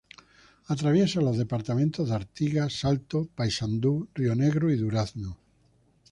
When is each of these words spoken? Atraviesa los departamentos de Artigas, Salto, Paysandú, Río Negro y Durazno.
Atraviesa 0.67 1.21
los 1.21 1.37
departamentos 1.37 2.09
de 2.09 2.15
Artigas, 2.15 2.73
Salto, 2.79 3.29
Paysandú, 3.35 4.09
Río 4.15 4.33
Negro 4.33 4.71
y 4.71 4.75
Durazno. 4.75 5.37